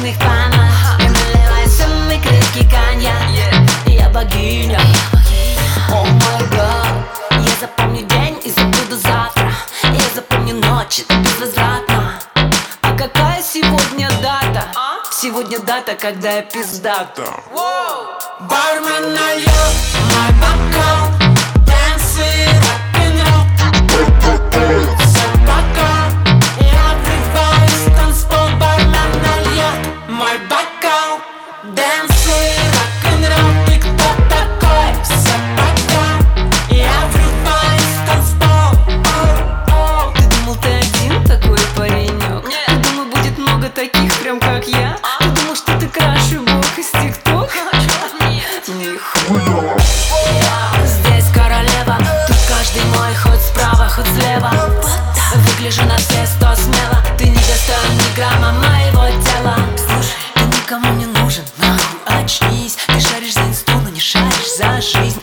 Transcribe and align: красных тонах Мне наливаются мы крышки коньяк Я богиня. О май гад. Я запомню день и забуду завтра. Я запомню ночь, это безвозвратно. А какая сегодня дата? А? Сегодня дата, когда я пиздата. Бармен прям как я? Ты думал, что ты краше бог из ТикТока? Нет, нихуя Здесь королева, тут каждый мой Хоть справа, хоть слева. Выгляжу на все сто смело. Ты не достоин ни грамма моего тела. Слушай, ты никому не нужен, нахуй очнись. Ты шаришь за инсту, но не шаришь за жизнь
красных 0.00 0.18
тонах 0.18 0.98
Мне 0.98 1.08
наливаются 1.08 1.86
мы 1.88 2.18
крышки 2.20 2.68
коньяк 2.68 3.68
Я 3.86 4.08
богиня. 4.08 4.80
О 5.92 6.04
май 6.04 6.48
гад. 6.50 6.86
Я 7.30 7.54
запомню 7.60 8.06
день 8.06 8.38
и 8.44 8.50
забуду 8.50 8.96
завтра. 8.96 9.52
Я 9.82 10.14
запомню 10.14 10.54
ночь, 10.56 11.00
это 11.00 11.14
безвозвратно. 11.16 12.20
А 12.82 12.96
какая 12.96 13.42
сегодня 13.42 14.08
дата? 14.22 14.64
А? 14.74 14.98
Сегодня 15.12 15.58
дата, 15.58 15.94
когда 15.94 16.32
я 16.32 16.42
пиздата. 16.42 17.22
Бармен 18.40 18.89
прям 44.30 44.40
как 44.40 44.66
я? 44.68 44.96
Ты 45.18 45.28
думал, 45.28 45.56
что 45.56 45.76
ты 45.78 45.88
краше 45.88 46.38
бог 46.40 46.78
из 46.78 46.86
ТикТока? 46.90 47.58
Нет, 48.28 48.68
нихуя 48.68 49.76
Здесь 50.84 51.26
королева, 51.34 51.98
тут 52.28 52.36
каждый 52.48 52.84
мой 52.96 53.14
Хоть 53.14 53.40
справа, 53.40 53.88
хоть 53.88 54.06
слева. 54.06 54.52
Выгляжу 55.34 55.82
на 55.84 55.96
все 55.96 56.26
сто 56.26 56.54
смело. 56.54 57.02
Ты 57.18 57.28
не 57.28 57.36
достоин 57.36 57.96
ни 57.96 58.16
грамма 58.16 58.52
моего 58.52 59.06
тела. 59.24 59.56
Слушай, 59.76 60.16
ты 60.34 60.42
никому 60.42 60.92
не 60.94 61.06
нужен, 61.06 61.44
нахуй 61.56 62.22
очнись. 62.22 62.76
Ты 62.86 63.00
шаришь 63.00 63.34
за 63.34 63.40
инсту, 63.40 63.72
но 63.82 63.88
не 63.88 64.00
шаришь 64.00 64.56
за 64.56 64.80
жизнь 64.80 65.20